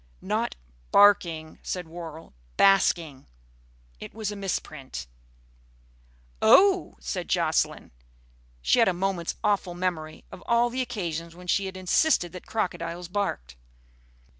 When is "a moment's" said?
8.87-9.35